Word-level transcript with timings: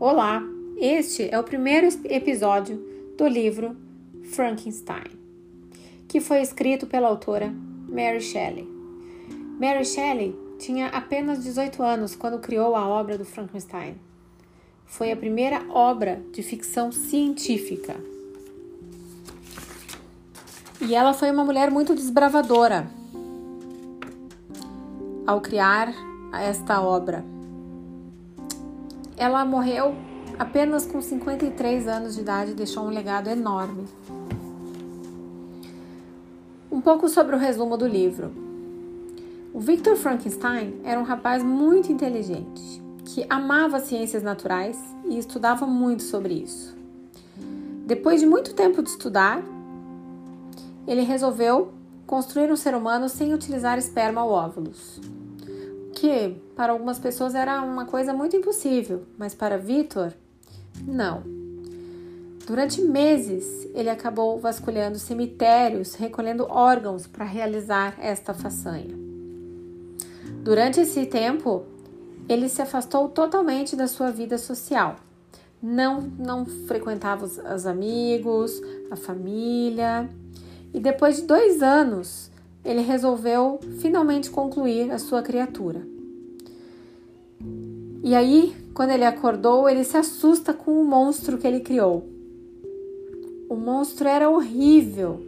Olá, 0.00 0.40
este 0.76 1.28
é 1.28 1.36
o 1.40 1.42
primeiro 1.42 1.88
episódio 2.04 2.80
do 3.16 3.26
livro 3.26 3.76
Frankenstein, 4.30 5.10
que 6.06 6.20
foi 6.20 6.40
escrito 6.40 6.86
pela 6.86 7.08
autora 7.08 7.52
Mary 7.88 8.20
Shelley. 8.20 8.64
Mary 9.58 9.84
Shelley 9.84 10.38
tinha 10.56 10.86
apenas 10.86 11.42
18 11.42 11.82
anos 11.82 12.14
quando 12.14 12.38
criou 12.38 12.76
a 12.76 12.86
obra 12.86 13.18
do 13.18 13.24
Frankenstein. 13.24 13.96
Foi 14.86 15.10
a 15.10 15.16
primeira 15.16 15.64
obra 15.68 16.22
de 16.32 16.44
ficção 16.44 16.92
científica. 16.92 17.96
E 20.80 20.94
ela 20.94 21.12
foi 21.12 21.28
uma 21.32 21.44
mulher 21.44 21.72
muito 21.72 21.92
desbravadora 21.92 22.88
ao 25.26 25.40
criar 25.40 25.92
esta 26.32 26.80
obra. 26.80 27.24
Ela 29.18 29.44
morreu 29.44 29.96
apenas 30.38 30.86
com 30.86 31.00
53 31.00 31.88
anos 31.88 32.14
de 32.14 32.20
idade 32.20 32.52
e 32.52 32.54
deixou 32.54 32.84
um 32.84 32.90
legado 32.90 33.28
enorme. 33.28 33.84
Um 36.70 36.80
pouco 36.80 37.08
sobre 37.08 37.34
o 37.34 37.38
resumo 37.38 37.76
do 37.76 37.86
livro. 37.86 38.30
O 39.52 39.58
Victor 39.58 39.96
Frankenstein 39.96 40.80
era 40.84 41.00
um 41.00 41.02
rapaz 41.02 41.42
muito 41.42 41.90
inteligente, 41.90 42.80
que 43.04 43.26
amava 43.28 43.80
ciências 43.80 44.22
naturais 44.22 44.78
e 45.08 45.18
estudava 45.18 45.66
muito 45.66 46.04
sobre 46.04 46.34
isso. 46.34 46.76
Depois 47.86 48.20
de 48.20 48.26
muito 48.26 48.54
tempo 48.54 48.82
de 48.82 48.90
estudar, 48.90 49.42
ele 50.86 51.02
resolveu 51.02 51.72
construir 52.06 52.52
um 52.52 52.56
ser 52.56 52.74
humano 52.74 53.08
sem 53.08 53.34
utilizar 53.34 53.78
esperma 53.78 54.22
ou 54.22 54.30
óvulos 54.30 55.00
que 56.00 56.36
para 56.54 56.72
algumas 56.72 56.98
pessoas 56.98 57.34
era 57.34 57.60
uma 57.60 57.84
coisa 57.84 58.12
muito 58.12 58.36
impossível, 58.36 59.04
mas 59.18 59.34
para 59.34 59.58
Vitor, 59.58 60.12
não. 60.86 61.22
Durante 62.46 62.80
meses, 62.80 63.68
ele 63.74 63.90
acabou 63.90 64.38
vasculhando 64.38 64.98
cemitérios, 64.98 65.94
recolhendo 65.94 66.46
órgãos 66.48 67.06
para 67.06 67.24
realizar 67.24 67.94
esta 67.98 68.32
façanha. 68.32 68.96
Durante 70.42 70.80
esse 70.80 71.04
tempo, 71.04 71.64
ele 72.28 72.48
se 72.48 72.62
afastou 72.62 73.08
totalmente 73.08 73.76
da 73.76 73.86
sua 73.86 74.10
vida 74.10 74.38
social. 74.38 74.96
Não, 75.62 76.00
não 76.18 76.46
frequentava 76.46 77.24
os, 77.26 77.36
os 77.36 77.66
amigos, 77.66 78.62
a 78.90 78.96
família. 78.96 80.08
E 80.72 80.80
depois 80.80 81.16
de 81.16 81.22
dois 81.22 81.62
anos, 81.62 82.30
ele 82.68 82.82
resolveu 82.82 83.58
finalmente 83.80 84.30
concluir 84.30 84.90
a 84.90 84.98
sua 84.98 85.22
criatura. 85.22 85.86
E 88.02 88.14
aí, 88.14 88.54
quando 88.74 88.90
ele 88.90 89.04
acordou, 89.04 89.68
ele 89.68 89.84
se 89.84 89.96
assusta 89.96 90.52
com 90.52 90.80
o 90.80 90.84
monstro 90.84 91.38
que 91.38 91.46
ele 91.46 91.60
criou. 91.60 92.06
O 93.48 93.56
monstro 93.56 94.06
era 94.06 94.28
horrível. 94.28 95.24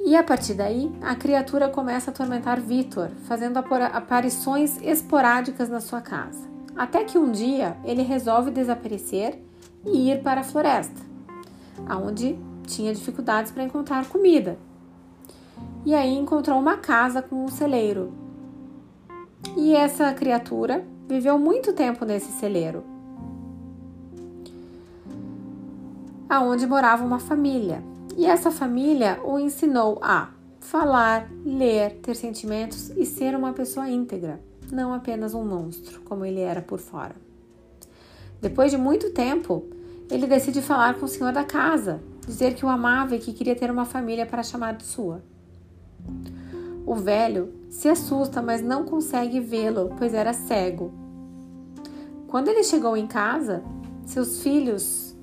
E 0.00 0.16
a 0.16 0.22
partir 0.22 0.54
daí, 0.54 0.90
a 1.00 1.14
criatura 1.14 1.68
começa 1.68 2.10
a 2.10 2.12
atormentar 2.12 2.60
Vitor, 2.60 3.10
fazendo 3.24 3.58
aparições 3.58 4.80
esporádicas 4.82 5.68
na 5.68 5.80
sua 5.80 6.00
casa. 6.00 6.48
Até 6.76 7.04
que 7.04 7.18
um 7.18 7.30
dia 7.30 7.76
ele 7.84 8.02
resolve 8.02 8.50
desaparecer 8.50 9.38
e 9.86 10.10
ir 10.10 10.22
para 10.22 10.40
a 10.40 10.44
floresta, 10.44 11.00
aonde 11.86 12.38
tinha 12.68 12.94
dificuldades 12.94 13.50
para 13.50 13.64
encontrar 13.64 14.08
comida. 14.08 14.58
E 15.84 15.94
aí 15.94 16.16
encontrou 16.16 16.58
uma 16.58 16.76
casa 16.76 17.22
com 17.22 17.44
um 17.44 17.48
celeiro. 17.48 18.12
E 19.56 19.74
essa 19.74 20.12
criatura 20.12 20.84
viveu 21.08 21.38
muito 21.38 21.72
tempo 21.72 22.04
nesse 22.04 22.30
celeiro, 22.32 22.84
aonde 26.28 26.66
morava 26.66 27.04
uma 27.04 27.18
família. 27.18 27.82
E 28.16 28.26
essa 28.26 28.50
família 28.50 29.18
o 29.24 29.38
ensinou 29.38 29.98
a 30.02 30.28
falar, 30.60 31.30
ler, 31.44 32.00
ter 32.02 32.14
sentimentos 32.14 32.90
e 32.90 33.06
ser 33.06 33.34
uma 33.34 33.52
pessoa 33.52 33.88
íntegra, 33.88 34.40
não 34.70 34.92
apenas 34.92 35.32
um 35.32 35.44
monstro, 35.44 36.00
como 36.02 36.24
ele 36.24 36.40
era 36.40 36.60
por 36.60 36.78
fora. 36.78 37.14
Depois 38.40 38.70
de 38.70 38.76
muito 38.76 39.10
tempo, 39.10 39.64
ele 40.10 40.26
decide 40.26 40.60
falar 40.60 40.94
com 40.98 41.06
o 41.06 41.08
senhor 41.08 41.32
da 41.32 41.44
casa 41.44 42.00
dizer 42.28 42.54
que 42.54 42.64
o 42.64 42.68
amava 42.68 43.16
e 43.16 43.18
que 43.18 43.32
queria 43.32 43.56
ter 43.56 43.70
uma 43.70 43.86
família 43.86 44.26
para 44.26 44.42
chamar 44.42 44.74
de 44.74 44.84
sua. 44.84 45.24
O 46.86 46.94
velho 46.94 47.52
se 47.70 47.88
assusta, 47.88 48.42
mas 48.42 48.62
não 48.62 48.84
consegue 48.84 49.40
vê-lo, 49.40 49.90
pois 49.98 50.12
era 50.12 50.32
cego. 50.32 50.92
Quando 52.26 52.48
ele 52.48 52.62
chegou 52.62 52.96
em 52.96 53.06
casa, 53.06 53.62
seus 54.06 54.42
filhos 54.42 55.16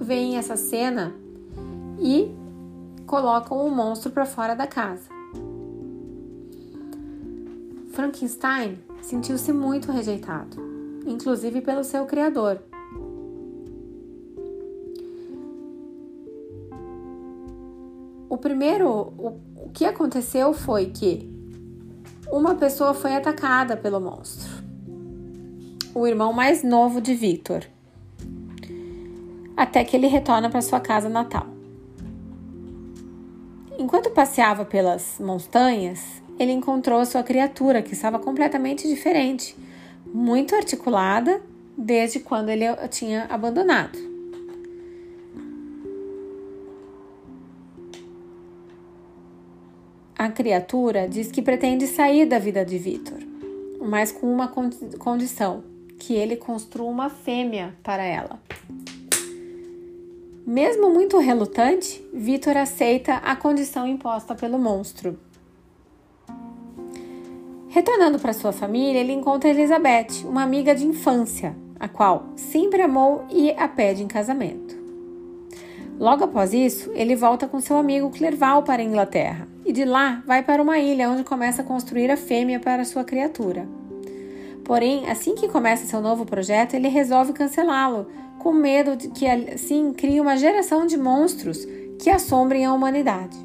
veem 0.00 0.36
essa 0.36 0.56
cena 0.56 1.14
e 1.98 2.34
colocam 3.06 3.66
o 3.66 3.70
monstro 3.70 4.10
para 4.10 4.24
fora 4.24 4.54
da 4.54 4.66
casa. 4.66 5.10
Frankenstein 7.90 8.78
sentiu-se 9.02 9.52
muito 9.52 9.92
rejeitado, 9.92 10.56
inclusive 11.06 11.60
pelo 11.60 11.84
seu 11.84 12.06
criador, 12.06 12.62
primeiro, 18.42 18.88
o, 18.90 19.40
o 19.56 19.70
que 19.72 19.86
aconteceu 19.86 20.52
foi 20.52 20.86
que 20.86 21.26
uma 22.30 22.54
pessoa 22.54 22.92
foi 22.92 23.14
atacada 23.14 23.76
pelo 23.76 24.00
monstro. 24.00 24.50
O 25.94 26.06
irmão 26.06 26.32
mais 26.32 26.62
novo 26.62 27.00
de 27.00 27.14
Victor. 27.14 27.64
Até 29.56 29.84
que 29.84 29.96
ele 29.96 30.06
retorna 30.06 30.50
para 30.50 30.60
sua 30.60 30.80
casa 30.80 31.08
natal. 31.08 31.46
Enquanto 33.78 34.10
passeava 34.10 34.64
pelas 34.64 35.16
montanhas, 35.18 36.22
ele 36.38 36.52
encontrou 36.52 37.04
sua 37.04 37.22
criatura, 37.22 37.82
que 37.82 37.92
estava 37.92 38.18
completamente 38.18 38.88
diferente, 38.88 39.56
muito 40.06 40.54
articulada 40.54 41.40
desde 41.76 42.20
quando 42.20 42.48
ele 42.48 42.66
a 42.66 42.88
tinha 42.88 43.26
abandonado. 43.28 44.11
A 50.22 50.30
criatura 50.30 51.08
diz 51.08 51.32
que 51.32 51.42
pretende 51.42 51.84
sair 51.88 52.26
da 52.26 52.38
vida 52.38 52.64
de 52.64 52.78
Vitor, 52.78 53.18
mas 53.80 54.12
com 54.12 54.32
uma 54.32 54.46
condição: 54.46 55.64
que 55.98 56.14
ele 56.14 56.36
construa 56.36 56.88
uma 56.88 57.10
fêmea 57.10 57.74
para 57.82 58.04
ela. 58.04 58.40
Mesmo 60.46 60.90
muito 60.90 61.18
relutante, 61.18 62.06
Vitor 62.14 62.56
aceita 62.56 63.14
a 63.14 63.34
condição 63.34 63.84
imposta 63.84 64.32
pelo 64.32 64.60
monstro. 64.60 65.18
Retornando 67.66 68.20
para 68.20 68.32
sua 68.32 68.52
família, 68.52 69.00
ele 69.00 69.12
encontra 69.12 69.50
Elizabeth, 69.50 70.24
uma 70.24 70.44
amiga 70.44 70.72
de 70.72 70.86
infância, 70.86 71.56
a 71.80 71.88
qual 71.88 72.28
sempre 72.36 72.80
amou 72.80 73.24
e 73.28 73.50
a 73.50 73.66
pede 73.66 74.04
em 74.04 74.06
casamento. 74.06 74.81
Logo 75.98 76.24
após 76.24 76.52
isso, 76.52 76.90
ele 76.94 77.14
volta 77.14 77.46
com 77.46 77.60
seu 77.60 77.76
amigo 77.76 78.10
Clerval 78.10 78.62
para 78.62 78.82
a 78.82 78.84
Inglaterra 78.84 79.46
e 79.64 79.72
de 79.72 79.84
lá 79.84 80.22
vai 80.26 80.42
para 80.42 80.62
uma 80.62 80.78
ilha 80.78 81.10
onde 81.10 81.24
começa 81.24 81.62
a 81.62 81.64
construir 81.64 82.10
a 82.10 82.16
fêmea 82.16 82.58
para 82.58 82.84
sua 82.84 83.04
criatura. 83.04 83.66
Porém, 84.64 85.08
assim 85.10 85.34
que 85.34 85.48
começa 85.48 85.86
seu 85.86 86.00
novo 86.00 86.24
projeto, 86.24 86.74
ele 86.74 86.88
resolve 86.88 87.32
cancelá-lo, 87.32 88.06
com 88.38 88.52
medo 88.52 88.96
de 88.96 89.08
que 89.08 89.26
assim 89.26 89.92
crie 89.92 90.20
uma 90.20 90.36
geração 90.36 90.86
de 90.86 90.96
monstros 90.96 91.66
que 91.98 92.10
assombrem 92.10 92.64
a 92.64 92.72
humanidade. 92.72 93.36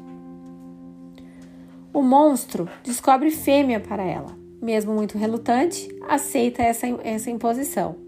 O 1.92 2.02
monstro 2.02 2.68
descobre 2.82 3.30
fêmea 3.30 3.80
para 3.80 4.02
ela. 4.02 4.36
Mesmo 4.60 4.92
muito 4.92 5.16
relutante, 5.16 5.88
aceita 6.08 6.62
essa, 6.62 6.86
essa 7.04 7.30
imposição. 7.30 8.07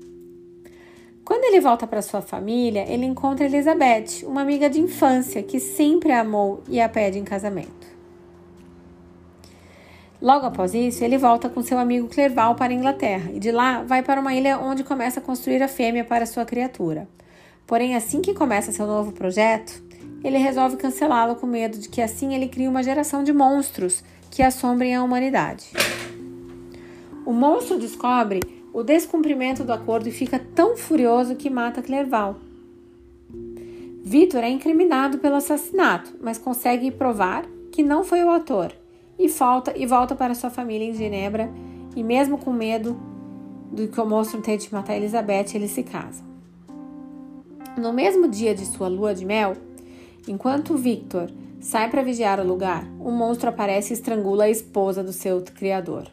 Quando 1.30 1.44
ele 1.44 1.60
volta 1.60 1.86
para 1.86 2.02
sua 2.02 2.20
família, 2.20 2.84
ele 2.88 3.06
encontra 3.06 3.46
Elizabeth, 3.46 4.24
uma 4.26 4.40
amiga 4.40 4.68
de 4.68 4.80
infância 4.80 5.44
que 5.44 5.60
sempre 5.60 6.10
a 6.10 6.22
amou 6.22 6.60
e 6.68 6.80
a 6.80 6.88
pede 6.88 7.20
em 7.20 7.24
casamento. 7.24 7.86
Logo 10.20 10.46
após 10.46 10.74
isso, 10.74 11.04
ele 11.04 11.16
volta 11.16 11.48
com 11.48 11.62
seu 11.62 11.78
amigo 11.78 12.08
Clerval 12.08 12.56
para 12.56 12.72
a 12.72 12.74
Inglaterra 12.74 13.30
e 13.32 13.38
de 13.38 13.52
lá 13.52 13.84
vai 13.84 14.02
para 14.02 14.20
uma 14.20 14.34
ilha 14.34 14.58
onde 14.58 14.82
começa 14.82 15.20
a 15.20 15.22
construir 15.22 15.62
a 15.62 15.68
fêmea 15.68 16.04
para 16.04 16.26
sua 16.26 16.44
criatura. 16.44 17.06
Porém, 17.64 17.94
assim 17.94 18.20
que 18.20 18.34
começa 18.34 18.72
seu 18.72 18.88
novo 18.88 19.12
projeto, 19.12 19.80
ele 20.24 20.36
resolve 20.36 20.78
cancelá-lo 20.78 21.36
com 21.36 21.46
medo 21.46 21.78
de 21.78 21.88
que 21.88 22.02
assim 22.02 22.34
ele 22.34 22.48
crie 22.48 22.66
uma 22.66 22.82
geração 22.82 23.22
de 23.22 23.32
monstros 23.32 24.02
que 24.32 24.42
assombrem 24.42 24.96
a 24.96 25.04
humanidade. 25.04 25.66
O 27.24 27.32
monstro 27.32 27.78
descobre 27.78 28.59
o 28.72 28.82
descumprimento 28.82 29.64
do 29.64 29.72
acordo 29.72 30.08
e 30.08 30.12
fica 30.12 30.38
tão 30.38 30.76
furioso 30.76 31.34
que 31.34 31.50
mata 31.50 31.82
Clerval. 31.82 32.36
Vitor 34.02 34.42
é 34.42 34.48
incriminado 34.48 35.18
pelo 35.18 35.36
assassinato, 35.36 36.14
mas 36.20 36.38
consegue 36.38 36.90
provar 36.90 37.44
que 37.70 37.82
não 37.82 38.02
foi 38.02 38.22
o 38.22 38.30
autor 38.30 38.72
e 39.18 39.28
falta 39.28 39.72
e 39.76 39.86
volta 39.86 40.14
para 40.14 40.34
sua 40.34 40.50
família 40.50 40.86
em 40.86 40.94
Genebra 40.94 41.50
e 41.94 42.02
mesmo 42.02 42.38
com 42.38 42.52
medo 42.52 42.98
do 43.70 43.86
que 43.86 44.00
o 44.00 44.06
monstro 44.06 44.40
tente 44.40 44.72
matar 44.72 44.96
Elizabeth, 44.96 45.54
eles 45.54 45.70
se 45.70 45.82
casam. 45.82 46.24
No 47.76 47.92
mesmo 47.92 48.28
dia 48.28 48.54
de 48.54 48.66
sua 48.66 48.88
lua 48.88 49.14
de 49.14 49.24
mel, 49.24 49.54
enquanto 50.26 50.76
Victor 50.76 51.30
sai 51.60 51.88
para 51.88 52.02
vigiar 52.02 52.40
o 52.40 52.46
lugar, 52.46 52.84
o 52.98 53.10
monstro 53.10 53.50
aparece 53.50 53.92
e 53.92 53.94
estrangula 53.94 54.44
a 54.44 54.50
esposa 54.50 55.04
do 55.04 55.12
seu 55.12 55.40
criador. 55.42 56.08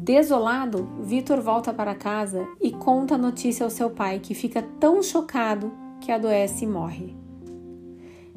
Desolado, 0.00 0.88
Victor 1.02 1.40
volta 1.40 1.74
para 1.74 1.92
casa 1.92 2.46
e 2.60 2.70
conta 2.70 3.16
a 3.16 3.18
notícia 3.18 3.64
ao 3.64 3.70
seu 3.70 3.90
pai, 3.90 4.20
que 4.20 4.32
fica 4.32 4.62
tão 4.78 5.02
chocado 5.02 5.72
que 6.00 6.12
adoece 6.12 6.64
e 6.64 6.68
morre. 6.68 7.16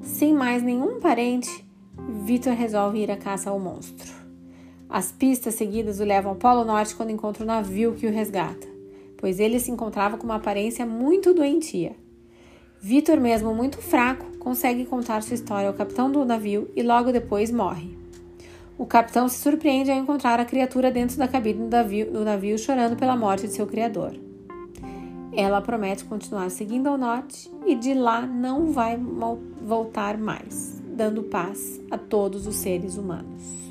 Sem 0.01 0.33
mais 0.33 0.63
nenhum 0.63 0.99
parente, 0.99 1.63
Victor 2.25 2.53
resolve 2.53 2.97
ir 2.97 3.11
à 3.11 3.15
caça 3.15 3.51
ao 3.51 3.59
monstro. 3.59 4.11
As 4.89 5.11
pistas 5.11 5.53
seguidas 5.53 5.99
o 5.99 6.03
levam 6.03 6.31
ao 6.31 6.37
Polo 6.37 6.65
Norte 6.65 6.95
quando 6.95 7.11
encontra 7.11 7.43
o 7.43 7.47
navio 7.47 7.93
que 7.93 8.07
o 8.07 8.11
resgata, 8.11 8.67
pois 9.15 9.39
ele 9.39 9.59
se 9.59 9.69
encontrava 9.69 10.17
com 10.17 10.25
uma 10.25 10.37
aparência 10.37 10.83
muito 10.83 11.31
doentia. 11.31 11.95
Victor, 12.81 13.19
mesmo 13.19 13.53
muito 13.53 13.77
fraco, 13.77 14.25
consegue 14.39 14.83
contar 14.83 15.21
sua 15.21 15.35
história 15.35 15.67
ao 15.67 15.75
capitão 15.75 16.11
do 16.11 16.25
navio 16.25 16.71
e 16.75 16.81
logo 16.81 17.11
depois 17.11 17.51
morre. 17.51 18.00
O 18.81 18.85
capitão 18.87 19.29
se 19.29 19.37
surpreende 19.37 19.91
ao 19.91 19.97
encontrar 19.99 20.39
a 20.39 20.43
criatura 20.43 20.89
dentro 20.89 21.15
da 21.15 21.27
cabine 21.27 21.59
do 21.59 21.69
navio, 21.69 22.11
do 22.11 22.25
navio 22.25 22.57
chorando 22.57 22.97
pela 22.97 23.15
morte 23.15 23.45
de 23.45 23.53
seu 23.53 23.67
criador. 23.67 24.11
Ela 25.31 25.61
promete 25.61 26.03
continuar 26.03 26.49
seguindo 26.49 26.87
ao 26.87 26.97
norte 26.97 27.47
e 27.63 27.75
de 27.75 27.93
lá 27.93 28.25
não 28.25 28.71
vai 28.71 28.97
voltar 28.97 30.17
mais, 30.17 30.81
dando 30.83 31.21
paz 31.21 31.79
a 31.91 31.97
todos 31.99 32.47
os 32.47 32.55
seres 32.55 32.97
humanos. 32.97 33.70